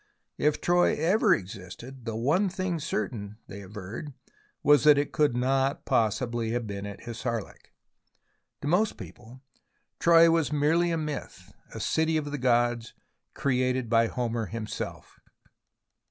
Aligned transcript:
If 0.39 0.59
Troy 0.59 0.95
ever 0.95 1.31
existed, 1.35 2.05
the 2.05 2.15
one 2.15 2.49
thing 2.49 2.79
certain, 2.79 3.37
they 3.47 3.61
averred, 3.61 4.13
was 4.63 4.83
that 4.83 4.97
it 4.97 5.11
could 5.11 5.37
not 5.37 5.85
possibly 5.85 6.49
have 6.53 6.65
been 6.65 6.87
at 6.87 7.01
HissarHk. 7.01 7.69
To 8.63 8.67
most 8.67 8.97
people 8.97 9.43
Troy 9.99 10.31
was 10.31 10.51
merely 10.51 10.89
a 10.89 10.97
myth, 10.97 11.53
a 11.71 11.79
city 11.79 12.17
of 12.17 12.31
the 12.31 12.39
gods 12.39 12.95
created 13.35 13.91
by 13.91 14.07
Homer 14.07 14.47
himself. 14.47 15.19